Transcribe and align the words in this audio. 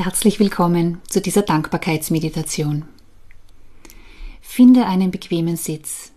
Herzlich 0.00 0.38
willkommen 0.38 1.00
zu 1.08 1.20
dieser 1.20 1.42
Dankbarkeitsmeditation. 1.42 2.84
Finde 4.40 4.86
einen 4.86 5.10
bequemen 5.10 5.56
Sitz. 5.56 6.12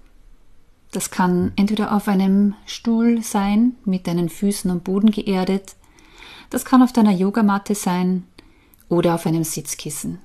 Das 0.91 1.09
kann 1.09 1.51
entweder 1.55 1.95
auf 1.95 2.07
einem 2.07 2.53
Stuhl 2.67 3.23
sein, 3.23 3.75
mit 3.83 4.05
deinen 4.05 4.29
Füßen 4.29 4.69
am 4.69 4.81
Boden 4.81 5.09
geerdet, 5.09 5.75
das 6.51 6.63
kann 6.63 6.83
auf 6.83 6.93
deiner 6.93 7.11
Yogamatte 7.11 7.73
sein 7.73 8.27
oder 8.87 9.15
auf 9.15 9.25
einem 9.25 9.43
Sitzkissen. 9.43 10.19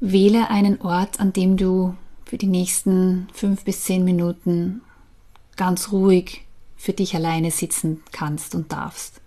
Wähle 0.00 0.50
einen 0.50 0.80
Ort, 0.80 1.20
an 1.20 1.32
dem 1.32 1.56
du 1.56 1.94
für 2.24 2.38
die 2.38 2.48
nächsten 2.48 3.28
fünf 3.32 3.62
bis 3.62 3.84
zehn 3.84 4.04
Minuten 4.04 4.80
ganz 5.54 5.92
ruhig 5.92 6.44
für 6.76 6.92
dich 6.92 7.14
alleine 7.14 7.52
sitzen 7.52 8.02
kannst 8.10 8.56
und 8.56 8.72
darfst. 8.72 9.20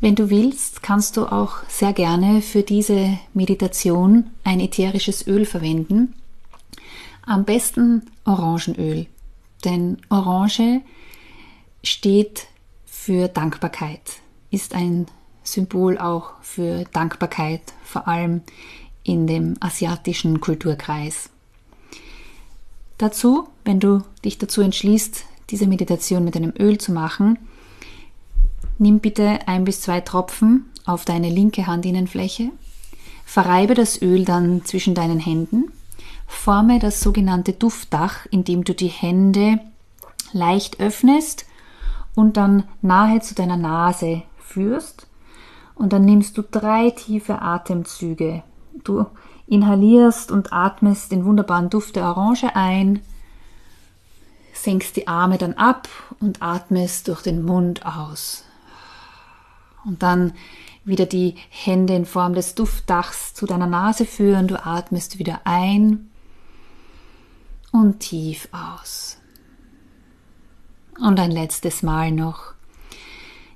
Wenn 0.00 0.14
du 0.14 0.28
willst, 0.28 0.82
kannst 0.82 1.16
du 1.16 1.26
auch 1.26 1.64
sehr 1.68 1.92
gerne 1.92 2.42
für 2.42 2.62
diese 2.62 3.18
Meditation 3.32 4.30
ein 4.44 4.60
ätherisches 4.60 5.26
Öl 5.26 5.46
verwenden. 5.46 6.14
Am 7.22 7.44
besten 7.44 8.02
Orangenöl, 8.24 9.06
denn 9.64 9.98
Orange 10.10 10.82
steht 11.82 12.46
für 12.84 13.28
Dankbarkeit, 13.28 14.20
ist 14.50 14.74
ein 14.74 15.06
Symbol 15.42 15.96
auch 15.96 16.32
für 16.42 16.84
Dankbarkeit, 16.92 17.62
vor 17.82 18.06
allem 18.06 18.42
in 19.02 19.26
dem 19.26 19.54
asiatischen 19.60 20.40
Kulturkreis. 20.40 21.30
Dazu, 22.98 23.48
wenn 23.64 23.80
du 23.80 24.02
dich 24.24 24.38
dazu 24.38 24.60
entschließt, 24.60 25.24
diese 25.50 25.66
Meditation 25.66 26.24
mit 26.24 26.36
einem 26.36 26.52
Öl 26.58 26.78
zu 26.78 26.92
machen, 26.92 27.38
Nimm 28.78 29.00
bitte 29.00 29.38
ein 29.46 29.64
bis 29.64 29.80
zwei 29.80 30.00
Tropfen 30.00 30.70
auf 30.84 31.04
deine 31.04 31.30
linke 31.30 31.66
Handinnenfläche, 31.66 32.50
verreibe 33.24 33.74
das 33.74 34.00
Öl 34.02 34.24
dann 34.24 34.64
zwischen 34.64 34.94
deinen 34.94 35.18
Händen, 35.18 35.72
forme 36.26 36.78
das 36.78 37.00
sogenannte 37.00 37.52
Duftdach, 37.52 38.26
indem 38.30 38.64
du 38.64 38.74
die 38.74 38.88
Hände 38.88 39.60
leicht 40.32 40.80
öffnest 40.80 41.46
und 42.14 42.36
dann 42.36 42.64
nahe 42.82 43.20
zu 43.20 43.34
deiner 43.34 43.56
Nase 43.56 44.22
führst 44.38 45.06
und 45.74 45.92
dann 45.92 46.04
nimmst 46.04 46.36
du 46.36 46.42
drei 46.42 46.90
tiefe 46.90 47.40
Atemzüge. 47.40 48.42
Du 48.84 49.06
inhalierst 49.46 50.30
und 50.30 50.52
atmest 50.52 51.12
den 51.12 51.24
wunderbaren 51.24 51.70
Duft 51.70 51.96
der 51.96 52.04
Orange 52.04 52.54
ein, 52.54 53.00
senkst 54.52 54.96
die 54.96 55.08
Arme 55.08 55.38
dann 55.38 55.54
ab 55.54 55.88
und 56.20 56.42
atmest 56.42 57.08
durch 57.08 57.22
den 57.22 57.42
Mund 57.42 57.86
aus. 57.86 58.44
Und 59.86 60.02
dann 60.02 60.34
wieder 60.84 61.06
die 61.06 61.36
Hände 61.48 61.94
in 61.94 62.04
Form 62.04 62.34
des 62.34 62.54
Duftdachs 62.54 63.32
zu 63.34 63.46
deiner 63.46 63.66
Nase 63.66 64.04
führen. 64.04 64.48
Du 64.48 64.62
atmest 64.62 65.18
wieder 65.18 65.40
ein 65.44 66.10
und 67.72 68.00
tief 68.00 68.48
aus. 68.52 69.18
Und 70.98 71.18
ein 71.20 71.30
letztes 71.30 71.82
Mal 71.82 72.10
noch. 72.10 72.54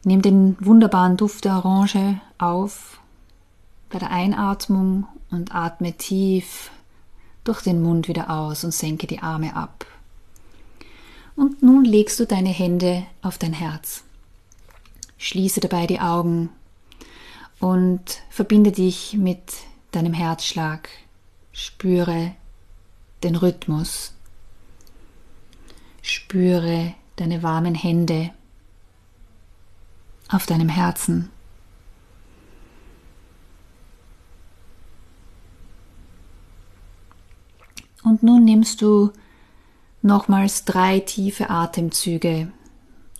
Nimm 0.04 0.22
den 0.22 0.56
wunderbaren 0.60 1.16
Duft 1.16 1.44
der 1.44 1.56
Orange 1.56 2.20
auf 2.38 3.00
bei 3.90 3.98
der 3.98 4.10
Einatmung 4.10 5.06
und 5.30 5.54
atme 5.54 5.92
tief 5.92 6.70
durch 7.44 7.62
den 7.62 7.82
Mund 7.82 8.08
wieder 8.08 8.30
aus 8.30 8.64
und 8.64 8.72
senke 8.72 9.06
die 9.06 9.20
Arme 9.20 9.56
ab. 9.56 9.84
Und 11.36 11.62
nun 11.62 11.84
legst 11.84 12.20
du 12.20 12.26
deine 12.26 12.50
Hände 12.50 13.04
auf 13.22 13.38
dein 13.38 13.52
Herz. 13.52 14.04
Schließe 15.20 15.60
dabei 15.60 15.86
die 15.86 16.00
Augen 16.00 16.48
und 17.58 18.22
verbinde 18.30 18.72
dich 18.72 19.12
mit 19.12 19.52
deinem 19.92 20.14
Herzschlag. 20.14 20.88
Spüre 21.52 22.34
den 23.22 23.36
Rhythmus. 23.36 24.14
Spüre 26.00 26.94
deine 27.16 27.42
warmen 27.42 27.74
Hände 27.74 28.30
auf 30.30 30.46
deinem 30.46 30.70
Herzen. 30.70 31.28
Und 38.02 38.22
nun 38.22 38.46
nimmst 38.46 38.80
du 38.80 39.12
nochmals 40.00 40.64
drei 40.64 41.00
tiefe 41.00 41.50
Atemzüge 41.50 42.50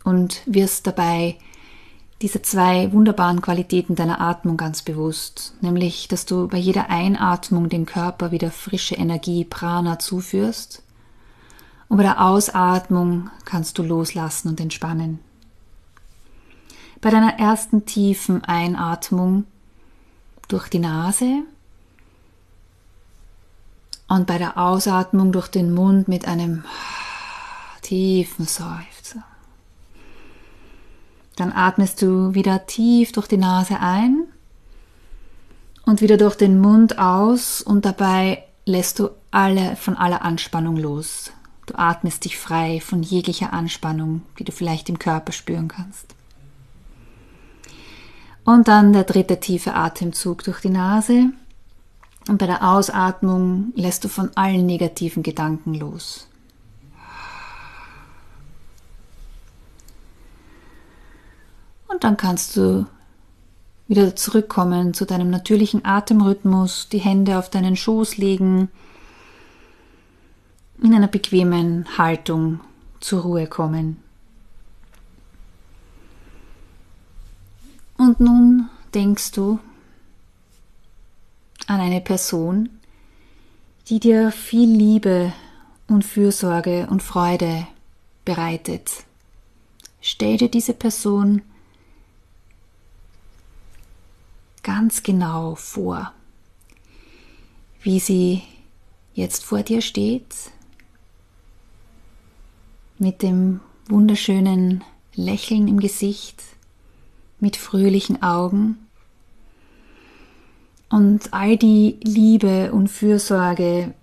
und 0.02 0.40
wirst 0.46 0.86
dabei 0.86 1.36
diese 2.22 2.42
zwei 2.42 2.92
wunderbaren 2.92 3.40
Qualitäten 3.40 3.94
deiner 3.94 4.20
Atmung 4.20 4.56
ganz 4.56 4.82
bewusst, 4.82 5.54
nämlich 5.62 6.06
dass 6.08 6.26
du 6.26 6.48
bei 6.48 6.58
jeder 6.58 6.90
Einatmung 6.90 7.68
dem 7.68 7.86
Körper 7.86 8.30
wieder 8.30 8.50
frische 8.50 8.94
Energie 8.94 9.44
Prana 9.44 9.98
zuführst 9.98 10.82
und 11.88 11.96
bei 11.96 12.02
der 12.02 12.20
Ausatmung 12.22 13.30
kannst 13.44 13.78
du 13.78 13.82
loslassen 13.82 14.48
und 14.48 14.60
entspannen. 14.60 15.18
Bei 17.00 17.10
deiner 17.10 17.38
ersten 17.38 17.86
tiefen 17.86 18.44
Einatmung 18.44 19.44
durch 20.48 20.68
die 20.68 20.78
Nase 20.78 21.44
und 24.08 24.26
bei 24.26 24.36
der 24.36 24.58
Ausatmung 24.58 25.32
durch 25.32 25.48
den 25.48 25.72
Mund 25.72 26.08
mit 26.08 26.28
einem 26.28 26.64
tiefen 27.80 28.44
Seufzer. 28.44 29.24
Dann 31.40 31.52
atmest 31.52 32.02
du 32.02 32.34
wieder 32.34 32.66
tief 32.66 33.12
durch 33.12 33.26
die 33.26 33.38
Nase 33.38 33.80
ein 33.80 34.26
und 35.86 36.02
wieder 36.02 36.18
durch 36.18 36.36
den 36.36 36.60
Mund 36.60 36.98
aus 36.98 37.62
und 37.62 37.86
dabei 37.86 38.44
lässt 38.66 38.98
du 38.98 39.08
alle 39.30 39.74
von 39.76 39.96
aller 39.96 40.20
Anspannung 40.20 40.76
los. 40.76 41.32
Du 41.64 41.78
atmest 41.78 42.26
dich 42.26 42.36
frei 42.36 42.82
von 42.82 43.02
jeglicher 43.02 43.54
Anspannung, 43.54 44.20
die 44.38 44.44
du 44.44 44.52
vielleicht 44.52 44.90
im 44.90 44.98
Körper 44.98 45.32
spüren 45.32 45.68
kannst. 45.68 46.14
Und 48.44 48.68
dann 48.68 48.92
der 48.92 49.04
dritte 49.04 49.40
tiefe 49.40 49.72
Atemzug 49.72 50.44
durch 50.44 50.60
die 50.60 50.68
Nase. 50.68 51.30
Und 52.28 52.36
bei 52.36 52.46
der 52.46 52.68
Ausatmung 52.68 53.72
lässt 53.76 54.04
du 54.04 54.08
von 54.08 54.30
allen 54.34 54.66
negativen 54.66 55.22
Gedanken 55.22 55.72
los. 55.72 56.28
Und 61.90 62.04
dann 62.04 62.16
kannst 62.16 62.56
du 62.56 62.86
wieder 63.88 64.14
zurückkommen 64.14 64.94
zu 64.94 65.04
deinem 65.04 65.30
natürlichen 65.30 65.84
Atemrhythmus, 65.84 66.88
die 66.88 66.98
Hände 66.98 67.38
auf 67.38 67.50
deinen 67.50 67.76
Schoß 67.76 68.16
legen, 68.16 68.68
in 70.80 70.94
einer 70.94 71.08
bequemen 71.08 71.98
Haltung 71.98 72.60
zur 73.00 73.22
Ruhe 73.22 73.46
kommen. 73.48 73.96
Und 77.98 78.20
nun 78.20 78.70
denkst 78.94 79.32
du 79.32 79.58
an 81.66 81.80
eine 81.80 82.00
Person, 82.00 82.70
die 83.88 83.98
dir 83.98 84.30
viel 84.30 84.68
Liebe 84.68 85.32
und 85.88 86.04
Fürsorge 86.04 86.86
und 86.88 87.02
Freude 87.02 87.66
bereitet. 88.24 89.04
Stell 90.00 90.36
dir 90.36 90.48
diese 90.48 90.72
Person 90.72 91.42
ganz 94.90 95.04
genau 95.04 95.54
vor, 95.54 96.12
wie 97.80 98.00
sie 98.00 98.42
jetzt 99.14 99.44
vor 99.44 99.62
dir 99.62 99.82
steht, 99.82 100.34
mit 102.98 103.22
dem 103.22 103.60
wunderschönen 103.86 104.82
Lächeln 105.14 105.68
im 105.68 105.78
Gesicht, 105.78 106.42
mit 107.38 107.56
fröhlichen 107.56 108.20
Augen. 108.20 108.84
Und 110.88 111.32
all 111.32 111.56
die 111.56 112.00
Liebe 112.02 112.72
und 112.72 112.88
Fürsorge 112.88 113.94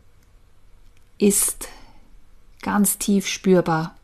ist 1.17 1.67
ganz 2.61 2.97
tief 2.97 3.27
spürbar 3.27 3.96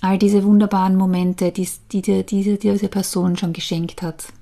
all 0.00 0.18
diese 0.18 0.44
wunderbaren 0.44 0.96
Momente, 0.96 1.50
die, 1.52 1.68
die 1.92 2.02
dir 2.02 2.22
diese, 2.22 2.56
diese 2.56 2.88
Person 2.88 3.36
schon 3.36 3.52
geschenkt 3.52 4.02
hat, 4.02 4.32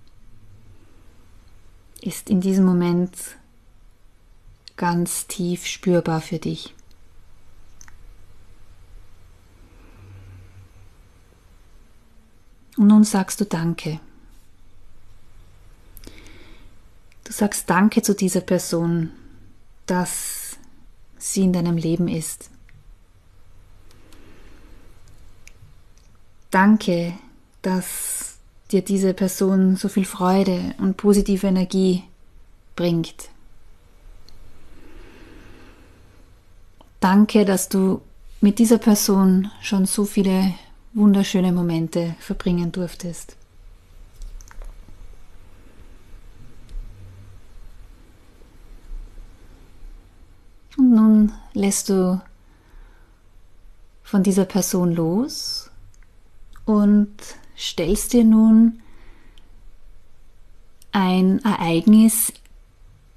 ist 2.00 2.31
in 2.31 2.41
diesem 2.41 2.64
Moment 2.64 3.12
ganz 4.76 5.26
tief 5.26 5.67
spürbar 5.67 6.20
für 6.20 6.38
dich. 6.38 6.75
Und 12.76 12.88
nun 12.88 13.05
sagst 13.05 13.41
du 13.41 13.47
Danke. 13.47 14.00
Du 17.25 17.32
sagst 17.32 17.69
Danke 17.70 18.02
zu 18.02 18.14
dieser 18.14 18.43
Person, 18.43 19.11
dass 19.87 20.59
sie 21.19 21.44
in 21.44 21.52
deinem 21.52 21.76
Leben 21.76 22.06
ist. 22.06 22.50
Danke, 26.50 27.14
dass 27.62 28.38
dir 28.70 28.82
diese 28.82 29.14
Person 29.14 29.76
so 29.76 29.88
viel 29.88 30.04
Freude 30.04 30.75
und 30.78 30.96
positive 30.96 31.46
Energie 31.46 32.04
bringt. 32.75 33.28
Danke, 37.00 37.44
dass 37.44 37.69
du 37.69 38.00
mit 38.40 38.58
dieser 38.58 38.78
Person 38.78 39.50
schon 39.60 39.87
so 39.87 40.04
viele 40.04 40.54
wunderschöne 40.94 41.52
Momente 41.52 42.16
verbringen 42.19 42.72
durftest. 42.72 43.37
Und 50.76 50.90
nun 50.90 51.32
lässt 51.54 51.88
du 51.88 52.20
von 54.02 54.22
dieser 54.22 54.44
Person 54.44 54.94
los 54.94 55.56
und 56.66 57.14
stellst 57.56 58.12
dir 58.12 58.24
nun 58.24 58.82
ein 60.92 61.42
Ereignis 61.44 62.32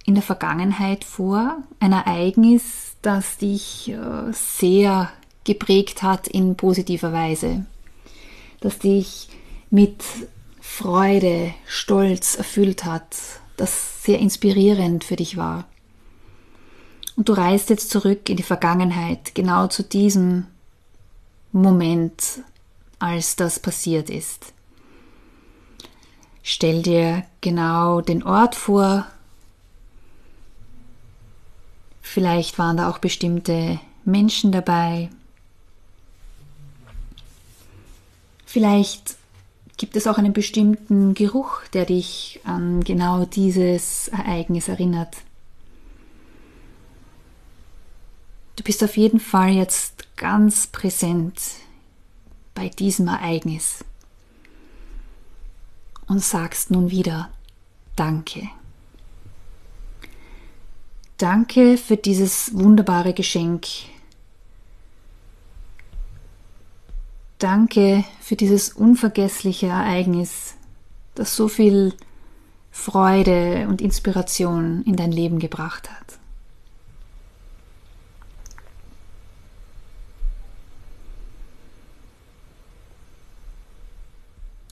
in 0.05 0.13
der 0.13 0.23
Vergangenheit 0.23 1.03
vor, 1.03 1.57
ein 1.79 1.91
Ereignis, 1.91 2.95
das 3.01 3.37
dich 3.37 3.89
äh, 3.89 4.31
sehr 4.31 5.11
geprägt 5.43 6.03
hat 6.03 6.27
in 6.27 6.55
positiver 6.55 7.11
Weise, 7.11 7.65
das 8.61 8.79
dich 8.79 9.29
mit 9.69 10.03
Freude, 10.59 11.53
Stolz 11.65 12.35
erfüllt 12.35 12.85
hat, 12.85 13.17
das 13.57 14.03
sehr 14.03 14.19
inspirierend 14.19 15.03
für 15.03 15.15
dich 15.15 15.37
war. 15.37 15.65
Und 17.15 17.27
du 17.27 17.33
reist 17.33 17.69
jetzt 17.69 17.89
zurück 17.89 18.29
in 18.29 18.37
die 18.37 18.43
Vergangenheit, 18.43 19.35
genau 19.35 19.67
zu 19.67 19.83
diesem 19.83 20.47
Moment, 21.51 22.41
als 22.99 23.35
das 23.35 23.59
passiert 23.59 24.09
ist. 24.09 24.53
Stell 26.43 26.81
dir 26.81 27.25
genau 27.41 28.01
den 28.01 28.23
Ort 28.23 28.55
vor. 28.55 29.07
Vielleicht 32.01 32.57
waren 32.57 32.77
da 32.77 32.89
auch 32.89 32.97
bestimmte 32.97 33.79
Menschen 34.03 34.51
dabei. 34.51 35.09
Vielleicht 38.45 39.15
gibt 39.77 39.95
es 39.95 40.07
auch 40.07 40.17
einen 40.17 40.33
bestimmten 40.33 41.13
Geruch, 41.13 41.61
der 41.73 41.85
dich 41.85 42.41
an 42.43 42.83
genau 42.83 43.25
dieses 43.25 44.09
Ereignis 44.09 44.67
erinnert. 44.67 45.17
Du 48.55 48.63
bist 48.63 48.83
auf 48.83 48.97
jeden 48.97 49.19
Fall 49.19 49.51
jetzt 49.51 50.07
ganz 50.17 50.67
präsent 50.67 51.39
bei 52.59 52.67
diesem 52.67 53.07
Ereignis 53.07 53.85
und 56.07 56.21
sagst 56.21 56.71
nun 56.71 56.91
wieder 56.91 57.29
Danke. 57.95 58.50
Danke 61.17 61.77
für 61.77 61.95
dieses 61.95 62.53
wunderbare 62.53 63.13
Geschenk. 63.13 63.65
Danke 67.38 68.03
für 68.19 68.35
dieses 68.35 68.73
unvergessliche 68.73 69.67
Ereignis, 69.67 70.56
das 71.15 71.38
so 71.38 71.47
viel 71.47 71.94
Freude 72.71 73.67
und 73.69 73.79
Inspiration 73.79 74.83
in 74.83 74.97
dein 74.97 75.13
Leben 75.13 75.39
gebracht 75.39 75.89
hat. 75.89 76.19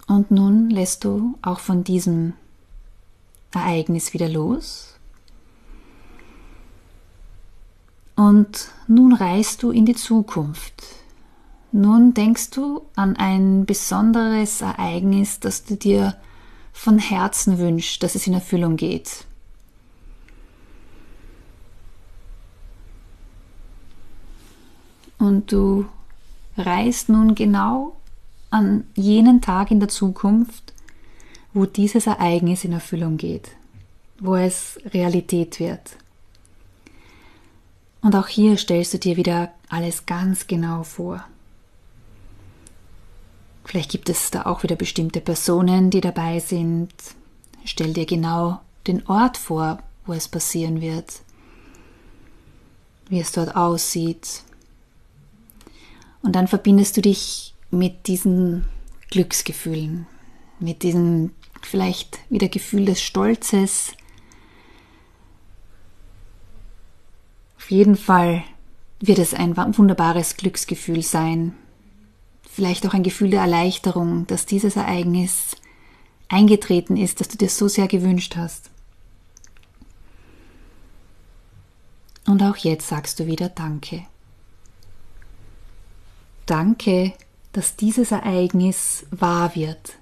Und 0.07 0.31
nun 0.31 0.69
lässt 0.69 1.03
du 1.03 1.37
auch 1.41 1.59
von 1.59 1.83
diesem 1.83 2.33
Ereignis 3.51 4.13
wieder 4.13 4.29
los. 4.29 4.95
Und 8.15 8.71
nun 8.87 9.13
reist 9.13 9.61
du 9.61 9.71
in 9.71 9.85
die 9.85 9.95
Zukunft. 9.95 10.83
Nun 11.71 12.13
denkst 12.13 12.51
du 12.51 12.81
an 12.95 13.17
ein 13.17 13.65
besonderes 13.65 14.61
Ereignis, 14.61 15.39
das 15.39 15.65
du 15.65 15.75
dir 15.75 16.15
von 16.71 16.97
Herzen 16.97 17.59
wünschst, 17.59 18.01
dass 18.01 18.15
es 18.15 18.25
in 18.25 18.33
Erfüllung 18.33 18.77
geht. 18.77 19.25
Und 25.17 25.51
du 25.51 25.85
reist 26.57 27.09
nun 27.09 27.35
genau 27.35 27.96
an 28.49 28.85
jenen 28.95 29.41
Tag 29.41 29.71
in 29.71 29.79
der 29.79 29.89
Zukunft, 29.89 30.73
wo 31.53 31.65
dieses 31.65 32.07
Ereignis 32.07 32.63
in 32.63 32.73
Erfüllung 32.73 33.17
geht, 33.17 33.49
wo 34.19 34.35
es 34.35 34.79
Realität 34.93 35.59
wird. 35.59 35.97
Und 38.01 38.15
auch 38.15 38.27
hier 38.27 38.57
stellst 38.57 38.93
du 38.93 38.99
dir 38.99 39.17
wieder 39.17 39.51
alles 39.69 40.05
ganz 40.05 40.47
genau 40.47 40.83
vor. 40.83 41.25
Vielleicht 43.65 43.91
gibt 43.91 44.07
es 44.07 44.31
da 44.31 44.45
auch 44.45 44.63
wieder 44.63 44.77
bestimmte 44.77 45.19
Personen, 45.19 45.89
die 45.89 45.99
dabei 45.99 46.39
sind. 46.39 46.93
Stell 47.65 47.91
dir 47.91 48.05
genau 48.05 48.61
den 48.87 49.05
Ort 49.07 49.35
vor, 49.35 49.79
wo 50.05 50.13
es 50.13 50.29
passieren 50.29 50.79
wird, 50.79 51.21
wie 53.09 53.19
es 53.19 53.33
dort 53.33 53.57
aussieht. 53.57 54.43
Und 56.21 56.33
dann 56.33 56.47
verbindest 56.47 56.95
du 56.95 57.01
dich 57.01 57.53
mit 57.77 58.07
diesen 58.07 58.65
Glücksgefühlen, 59.09 60.07
mit 60.59 60.83
diesem 60.83 61.31
vielleicht 61.61 62.19
wieder 62.29 62.49
Gefühl 62.49 62.85
des 62.85 63.01
Stolzes. 63.01 63.93
Auf 67.57 67.71
jeden 67.71 67.95
Fall 67.95 68.43
wird 68.99 69.19
es 69.19 69.33
ein 69.33 69.55
wunderbares 69.55 70.37
Glücksgefühl 70.37 71.03
sein. 71.03 71.53
Vielleicht 72.49 72.87
auch 72.87 72.93
ein 72.93 73.03
Gefühl 73.03 73.29
der 73.29 73.41
Erleichterung, 73.41 74.25
dass 74.27 74.45
dieses 74.45 74.75
Ereignis 74.75 75.55
eingetreten 76.29 76.97
ist, 76.97 77.19
das 77.19 77.27
du 77.27 77.37
dir 77.37 77.49
so 77.49 77.67
sehr 77.67 77.87
gewünscht 77.87 78.35
hast. 78.35 78.69
Und 82.25 82.41
auch 82.43 82.57
jetzt 82.57 82.87
sagst 82.87 83.19
du 83.19 83.25
wieder 83.25 83.49
Danke. 83.49 84.05
Danke 86.45 87.13
dass 87.57 87.75
dieses 87.75 88.11
Ereignis 88.11 89.07
wahr 89.09 89.55
wird. 89.55 89.97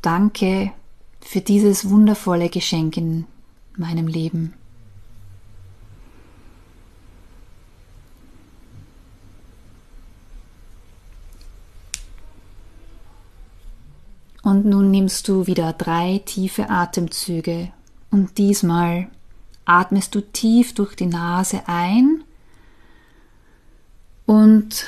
Danke 0.00 0.70
für 1.20 1.40
dieses 1.40 1.90
wundervolle 1.90 2.48
Geschenk 2.48 2.96
in 2.96 3.26
meinem 3.76 4.06
Leben. 4.06 4.54
Und 14.44 14.66
nun 14.66 14.92
nimmst 14.92 15.26
du 15.26 15.48
wieder 15.48 15.72
drei 15.72 16.22
tiefe 16.24 16.70
Atemzüge 16.70 17.72
und 18.12 18.38
diesmal 18.38 19.08
atmest 19.64 20.14
du 20.14 20.20
tief 20.20 20.74
durch 20.74 20.94
die 20.94 21.06
Nase 21.06 21.64
ein 21.66 22.19
und 24.30 24.86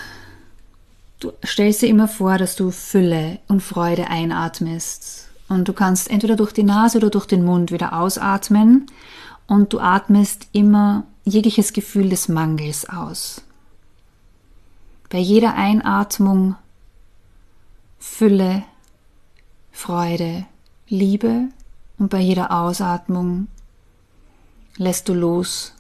du 1.19 1.33
stellst 1.45 1.83
dir 1.83 1.89
immer 1.89 2.07
vor, 2.07 2.39
dass 2.39 2.55
du 2.55 2.71
Fülle 2.71 3.41
und 3.49 3.61
Freude 3.61 4.07
einatmest. 4.07 5.31
Und 5.49 5.67
du 5.67 5.73
kannst 5.73 6.09
entweder 6.09 6.37
durch 6.37 6.53
die 6.53 6.63
Nase 6.63 6.99
oder 6.99 7.11
durch 7.11 7.27
den 7.27 7.45
Mund 7.45 7.73
wieder 7.73 7.93
ausatmen. 7.93 8.87
Und 9.49 9.73
du 9.73 9.81
atmest 9.81 10.47
immer 10.53 11.03
jegliches 11.25 11.73
Gefühl 11.73 12.09
des 12.09 12.29
Mangels 12.29 12.89
aus. 12.89 13.43
Bei 15.11 15.19
jeder 15.19 15.55
Einatmung 15.55 16.55
Fülle, 17.99 18.63
Freude, 19.73 20.47
Liebe 20.87 21.49
und 21.99 22.11
bei 22.11 22.21
jeder 22.21 22.53
Ausatmung 22.53 23.49
lässt 24.77 25.09
du 25.09 25.15
los 25.15 25.75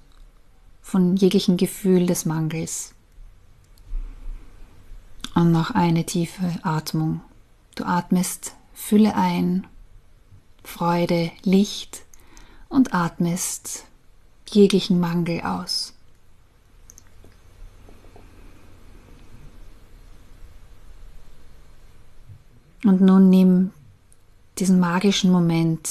von 0.80 1.14
jeglichem 1.14 1.56
Gefühl 1.56 2.06
des 2.06 2.24
Mangels. 2.24 2.92
Und 5.34 5.50
noch 5.50 5.70
eine 5.70 6.04
tiefe 6.04 6.58
Atmung. 6.62 7.20
Du 7.74 7.84
atmest 7.84 8.54
Fülle 8.74 9.14
ein, 9.14 9.66
Freude, 10.62 11.30
Licht 11.42 12.02
und 12.68 12.94
atmest 12.94 13.84
jeglichen 14.48 15.00
Mangel 15.00 15.40
aus. 15.40 15.94
Und 22.84 23.00
nun 23.00 23.30
nimm 23.30 23.70
diesen 24.58 24.80
magischen 24.80 25.30
Moment 25.30 25.88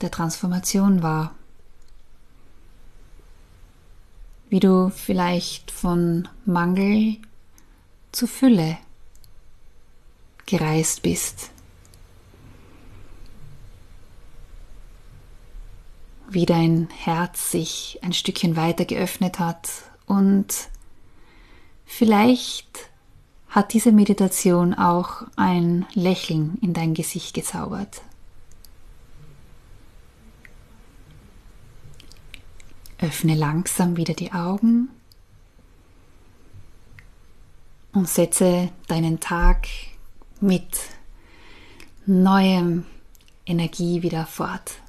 der 0.00 0.10
Transformation 0.10 1.02
wahr. 1.02 1.34
wie 4.52 4.60
du 4.60 4.90
vielleicht 4.94 5.70
von 5.70 6.28
Mangel 6.44 7.16
zu 8.12 8.26
Fülle 8.26 8.78
gereist 10.46 11.02
bist. 11.02 11.50
Wie 16.28 16.46
dein 16.46 16.88
Herz 16.90 17.50
sich 17.50 17.98
ein 18.02 18.12
Stückchen 18.12 18.56
weiter 18.56 18.84
geöffnet 18.84 19.38
hat 19.38 19.70
und 20.06 20.68
vielleicht 21.84 22.90
hat 23.48 23.74
diese 23.74 23.92
Meditation 23.92 24.72
auch 24.72 25.24
ein 25.36 25.86
Lächeln 25.92 26.56
in 26.62 26.72
dein 26.72 26.94
Gesicht 26.94 27.34
gezaubert. 27.34 28.00
Öffne 32.98 33.34
langsam 33.34 33.96
wieder 33.96 34.14
die 34.14 34.32
Augen 34.32 34.88
und 37.92 38.08
setze 38.08 38.70
deinen 38.88 39.20
Tag 39.20 39.68
mit 40.40 40.66
neuem 42.06 42.84
Energie 43.46 44.02
wieder 44.02 44.26
fort. 44.26 44.81